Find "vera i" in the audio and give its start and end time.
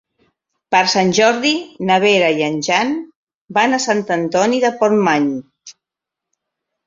2.03-2.45